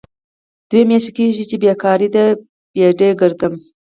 [0.69, 2.27] دوه میاشې کېږي بې کاره ډۍ
[2.75, 3.53] په ډۍ کرځم.